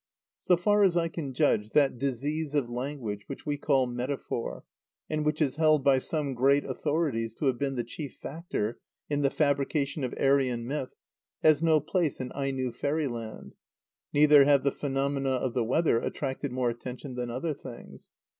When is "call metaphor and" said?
3.55-5.23